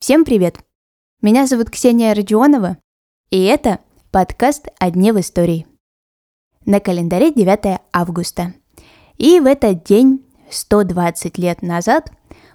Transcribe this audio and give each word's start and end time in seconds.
Всем 0.00 0.24
привет! 0.24 0.58
Меня 1.22 1.46
зовут 1.46 1.70
Ксения 1.70 2.12
Родионова, 2.12 2.78
и 3.30 3.44
это 3.44 3.78
подкаст 4.10 4.66
«О 4.80 4.90
дне 4.90 5.12
в 5.12 5.20
истории». 5.20 5.68
На 6.64 6.80
календаре 6.80 7.32
9 7.32 7.80
августа. 7.92 8.54
И 9.16 9.38
в 9.38 9.46
этот 9.46 9.84
день, 9.84 10.24
120 10.50 11.38
лет 11.38 11.62
назад, 11.62 12.10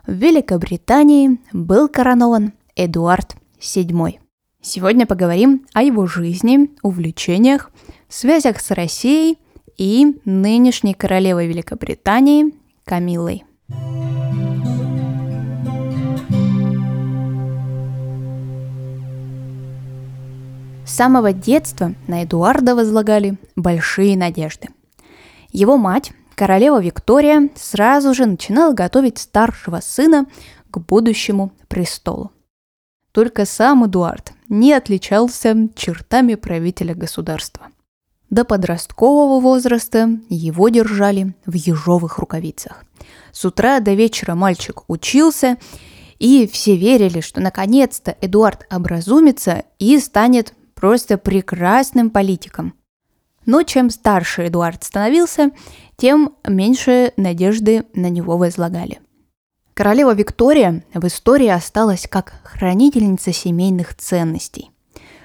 в 0.05 0.12
Великобритании 0.12 1.39
был 1.54 1.88
коронован 1.88 2.52
Эдуард 2.75 3.38
VII. 3.62 4.20
Сегодня 4.59 5.05
поговорим 5.05 5.66
о 5.73 5.84
его 5.84 6.05
жизни, 6.05 6.70
увлечениях, 6.84 7.71
связях 8.09 8.59
с 8.59 8.71
Россией 8.71 9.38
и 9.78 10.20
нынешней 10.25 10.96
королевой 10.96 11.48
Великобритании 11.48 12.54
Камилой. 12.84 13.46
С 20.91 20.95
самого 20.95 21.31
детства 21.31 21.95
на 22.07 22.23
Эдуарда 22.25 22.75
возлагали 22.75 23.37
большие 23.55 24.18
надежды. 24.18 24.68
Его 25.54 25.77
мать, 25.77 26.11
королева 26.36 26.81
Виктория, 26.81 27.50
сразу 27.55 28.14
же 28.14 28.25
начинала 28.25 28.73
готовить 28.73 29.17
старшего 29.17 29.79
сына 29.79 30.25
к 30.69 30.79
будущему 30.79 31.54
престолу. 31.69 32.33
Только 33.14 33.45
сам 33.45 33.86
Эдуард 33.86 34.33
не 34.50 34.73
отличался 34.73 35.55
чертами 35.77 36.36
правителя 36.36 36.94
государства. 36.94 37.67
До 38.30 38.44
подросткового 38.44 39.39
возраста 39.39 40.09
его 40.28 40.67
держали 40.67 41.33
в 41.45 41.53
ежовых 41.53 42.17
рукавицах. 42.17 42.83
С 43.31 43.45
утра 43.45 43.80
до 43.80 43.94
вечера 43.94 44.36
мальчик 44.36 44.83
учился, 44.89 45.58
и 46.19 46.50
все 46.52 46.75
верили, 46.75 47.22
что 47.22 47.39
наконец-то 47.39 48.14
Эдуард 48.20 48.67
образумится 48.70 49.64
и 49.80 49.98
станет 49.98 50.53
просто 50.82 51.20
прекрасным 51.20 52.10
политиком. 52.10 52.74
Но 53.46 53.62
чем 53.64 53.92
старше 53.92 54.48
Эдуард 54.48 54.84
становился, 54.84 55.52
тем 55.96 56.34
меньше 56.46 57.14
надежды 57.18 57.86
на 57.94 58.10
него 58.10 58.38
возлагали. 58.38 59.00
Королева 59.76 60.14
Виктория 60.14 60.84
в 60.94 61.06
истории 61.06 61.48
осталась 61.48 62.08
как 62.10 62.34
хранительница 62.44 63.32
семейных 63.32 63.96
ценностей. 63.96 64.72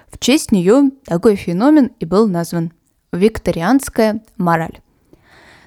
В 0.09 0.19
честь 0.19 0.53
нее 0.53 0.91
такой 1.05 1.37
феномен 1.37 1.91
и 1.98 2.05
был 2.05 2.29
назван– 2.29 2.73
викторианская 3.13 4.23
мораль. 4.37 4.81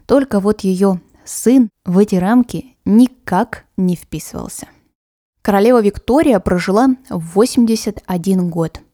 Только 0.05 0.39
вот 0.39 0.61
ее 0.61 1.01
сын 1.25 1.69
в 1.83 1.97
эти 1.97 2.15
рамки 2.15 2.77
никак 2.85 3.65
не 3.75 3.95
вписывался. 3.95 4.67
Королева 5.41 5.81
Виктория 5.81 6.39
прожила 6.39 6.89
81 7.09 8.49
год– 8.49 8.81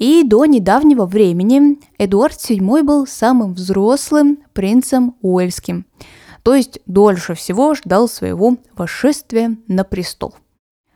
и 0.00 0.24
до 0.24 0.46
недавнего 0.46 1.04
времени 1.04 1.78
Эдуард 1.98 2.38
VII 2.38 2.82
был 2.82 3.06
самым 3.06 3.52
взрослым 3.52 4.38
принцем 4.54 5.14
Уэльским, 5.20 5.84
то 6.42 6.54
есть 6.54 6.80
дольше 6.86 7.34
всего 7.34 7.74
ждал 7.74 8.08
своего 8.08 8.56
восшествия 8.74 9.58
на 9.68 9.84
престол. 9.84 10.34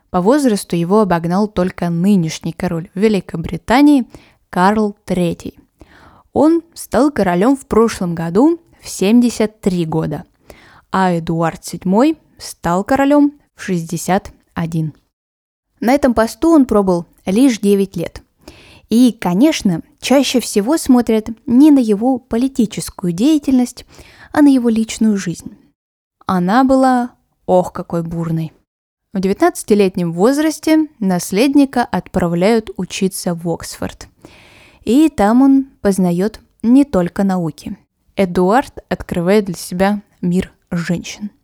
По 0.09 0.23
возрасту 0.23 0.75
его 0.75 1.01
обогнал 1.01 1.49
только 1.49 1.91
нынешний 1.91 2.53
король 2.53 2.89
Великобритании 2.95 4.07
Карл 4.49 4.97
III. 5.07 5.59
Он 6.33 6.63
стал 6.73 7.11
королем 7.11 7.57
в 7.57 7.67
прошлом 7.67 8.15
году 8.15 8.59
в 8.81 8.89
73 8.89 9.85
года, 9.85 10.25
а 10.91 11.19
Эдуард 11.19 11.61
VII 11.61 12.17
стал 12.39 12.85
королем 12.85 13.39
в 13.55 13.63
61. 13.63 14.95
На 15.81 15.93
этом 15.93 16.15
посту 16.15 16.53
он 16.53 16.65
пробыл 16.65 17.05
лишь 17.27 17.59
9 17.59 17.97
лет. 17.97 18.24
И, 18.95 19.11
конечно, 19.11 19.83
чаще 19.99 20.39
всего 20.39 20.77
смотрят 20.77 21.29
не 21.47 21.73
на 21.73 21.81
его 21.81 22.19
политическую 22.19 23.13
деятельность, 23.13 23.87
а 24.33 24.41
на 24.41 24.47
его 24.47 24.69
личную 24.69 25.17
жизнь. 25.17 25.59
Она 26.27 26.63
была, 26.63 27.11
ох, 27.45 27.73
какой 27.73 28.05
бурной. 28.05 28.53
В 29.13 29.17
19-летнем 29.17 30.13
возрасте 30.13 30.87
наследника 31.01 31.85
отправляют 31.85 32.71
учиться 32.77 33.35
в 33.35 33.49
Оксфорд. 33.51 34.07
И 34.85 35.09
там 35.09 35.43
он 35.43 35.65
познает 35.81 36.39
не 36.63 36.85
только 36.85 37.25
науки. 37.25 37.77
Эдуард 38.15 38.79
открывает 38.89 39.47
для 39.47 39.57
себя 39.57 40.03
мир 40.21 40.53
женщин– 40.71 41.33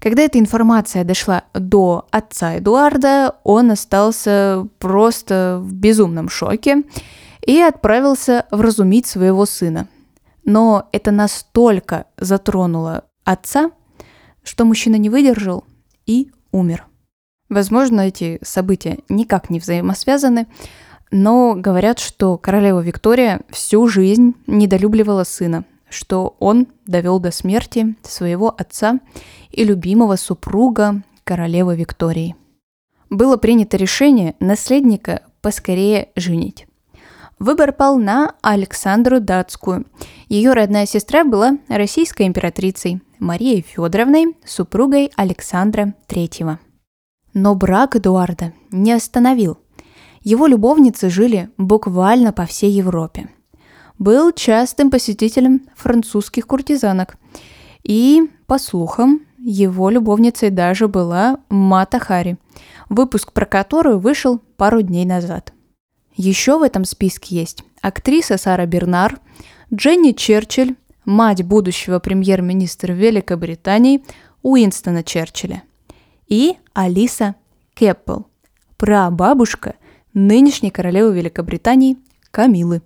когда 0.00 0.22
эта 0.22 0.38
информация 0.38 1.04
дошла 1.04 1.44
до 1.52 2.06
отца 2.10 2.58
Эдуарда, 2.58 3.36
он 3.44 3.70
остался 3.70 4.66
просто 4.78 5.60
в 5.62 5.74
безумном 5.74 6.28
шоке 6.28 6.82
и 7.46 7.60
отправился 7.60 8.46
вразумить 8.50 9.06
своего 9.06 9.44
сына. 9.46 9.88
Но 10.44 10.88
это 10.92 11.10
настолько 11.10 12.06
затронуло 12.16 13.04
отца, 13.24 13.70
что 14.42 14.64
мужчина 14.64 14.96
не 14.96 15.10
выдержал 15.10 15.64
и 16.06 16.30
умер. 16.50 16.86
Возможно, 17.50 18.00
эти 18.00 18.38
события 18.42 18.98
никак 19.08 19.50
не 19.50 19.58
взаимосвязаны, 19.58 20.46
но 21.10 21.54
говорят, 21.56 21.98
что 21.98 22.38
королева 22.38 22.80
Виктория 22.80 23.40
всю 23.50 23.86
жизнь 23.88 24.34
недолюбливала 24.46 25.24
сына, 25.24 25.64
что 25.90 26.36
он 26.38 26.68
довел 26.86 27.20
до 27.20 27.30
смерти 27.30 27.94
своего 28.02 28.48
отца 28.48 29.00
и 29.50 29.64
любимого 29.64 30.16
супруга 30.16 31.02
королевы 31.24 31.76
Виктории. 31.76 32.36
Было 33.10 33.36
принято 33.36 33.76
решение 33.76 34.34
наследника 34.40 35.22
поскорее 35.42 36.10
женить. 36.16 36.66
Выбор 37.40 37.72
пал 37.72 37.98
на 37.98 38.34
Александру 38.42 39.18
Датскую. 39.18 39.86
Ее 40.28 40.52
родная 40.52 40.86
сестра 40.86 41.24
была 41.24 41.58
российской 41.68 42.26
императрицей 42.26 43.00
Марией 43.18 43.62
Федоровной, 43.62 44.36
супругой 44.44 45.10
Александра 45.16 45.94
III. 46.08 46.58
Но 47.32 47.54
брак 47.54 47.96
Эдуарда 47.96 48.52
не 48.70 48.92
остановил. 48.92 49.58
Его 50.22 50.46
любовницы 50.46 51.08
жили 51.08 51.48
буквально 51.56 52.32
по 52.32 52.44
всей 52.44 52.70
Европе. 52.70 53.30
Был 54.00 54.32
частым 54.32 54.90
посетителем 54.90 55.68
французских 55.76 56.46
куртизанок. 56.46 57.18
И, 57.82 58.22
по 58.46 58.58
слухам, 58.58 59.26
его 59.36 59.90
любовницей 59.90 60.48
даже 60.48 60.88
была 60.88 61.38
Мата 61.50 61.98
Хари, 61.98 62.38
выпуск 62.88 63.32
про 63.32 63.44
которую 63.44 63.98
вышел 63.98 64.38
пару 64.56 64.80
дней 64.80 65.04
назад. 65.04 65.52
Еще 66.16 66.58
в 66.58 66.62
этом 66.62 66.86
списке 66.86 67.36
есть 67.36 67.62
актриса 67.82 68.38
Сара 68.38 68.64
Бернар, 68.64 69.20
Дженни 69.72 70.12
Черчилль, 70.12 70.76
мать 71.04 71.42
будущего 71.42 71.98
премьер-министра 71.98 72.94
Великобритании 72.94 74.02
Уинстона 74.40 75.04
Черчилля, 75.04 75.62
и 76.26 76.56
Алиса 76.72 77.34
Кеппел, 77.74 78.28
прабабушка 78.78 79.74
нынешней 80.14 80.70
королевы 80.70 81.14
Великобритании 81.14 81.98
Камилы. 82.30 82.80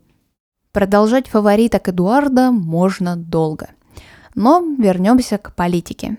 Продолжать 0.74 1.28
фавориток 1.28 1.88
Эдуарда 1.88 2.50
можно 2.50 3.16
долго. 3.16 3.70
Но 4.34 4.60
вернемся 4.78 5.38
к 5.38 5.54
политике 5.54 6.18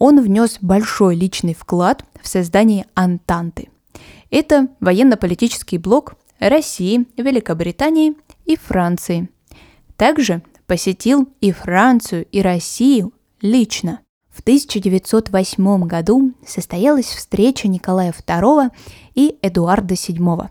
он 0.00 0.20
внес 0.20 0.58
большой 0.60 1.14
личный 1.14 1.54
вклад 1.54 2.04
в 2.20 2.26
создание 2.26 2.86
Антанты. 2.94 3.68
Это 4.30 4.68
военно-политический 4.80 5.78
блок 5.78 6.14
России, 6.40 7.06
Великобритании 7.16 8.14
и 8.46 8.56
Франции. 8.56 9.28
Также 9.96 10.42
посетил 10.66 11.28
и 11.40 11.52
Францию, 11.52 12.24
и 12.32 12.40
Россию 12.40 13.12
лично. 13.42 14.00
В 14.30 14.40
1908 14.40 15.86
году 15.86 16.32
состоялась 16.46 17.06
встреча 17.06 17.68
Николая 17.68 18.12
II 18.12 18.70
и 19.14 19.38
Эдуарда 19.42 19.94
VII. 19.94 20.48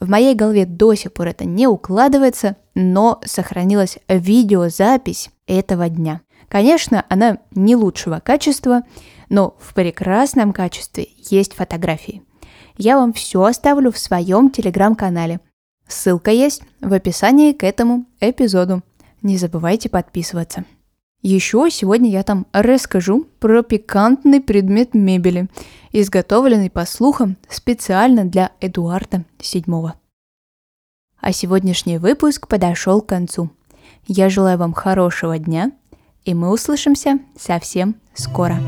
В 0.00 0.08
моей 0.08 0.34
голове 0.34 0.64
до 0.64 0.94
сих 0.94 1.12
пор 1.12 1.28
это 1.28 1.44
не 1.44 1.66
укладывается, 1.66 2.56
но 2.74 3.20
сохранилась 3.24 3.98
видеозапись 4.08 5.30
этого 5.46 5.88
дня. 5.88 6.20
Конечно, 6.48 7.04
она 7.08 7.38
не 7.50 7.76
лучшего 7.76 8.20
качества, 8.20 8.82
но 9.28 9.56
в 9.58 9.74
прекрасном 9.74 10.52
качестве 10.52 11.08
есть 11.30 11.54
фотографии. 11.54 12.22
Я 12.76 12.96
вам 12.96 13.12
все 13.12 13.42
оставлю 13.42 13.90
в 13.90 13.98
своем 13.98 14.50
телеграм-канале. 14.50 15.40
Ссылка 15.88 16.30
есть 16.30 16.62
в 16.80 16.92
описании 16.92 17.52
к 17.52 17.64
этому 17.64 18.06
эпизоду. 18.20 18.82
Не 19.20 19.36
забывайте 19.36 19.88
подписываться. 19.88 20.64
Еще 21.20 21.68
сегодня 21.70 22.08
я 22.10 22.22
там 22.22 22.46
расскажу 22.52 23.26
про 23.40 23.62
пикантный 23.62 24.40
предмет 24.40 24.94
мебели, 24.94 25.48
изготовленный 25.92 26.70
по 26.70 26.84
слухам 26.86 27.36
специально 27.48 28.24
для 28.24 28.52
Эдуарда 28.60 29.24
VII. 29.38 29.92
А 31.20 31.32
сегодняшний 31.32 31.98
выпуск 31.98 32.46
подошел 32.48 33.00
к 33.02 33.08
концу. 33.08 33.50
Я 34.06 34.30
желаю 34.30 34.58
вам 34.58 34.72
хорошего 34.72 35.38
дня– 35.38 35.72
и 36.28 36.34
мы 36.34 36.50
услышимся 36.50 37.20
совсем 37.38 37.96
скоро. 38.12 38.60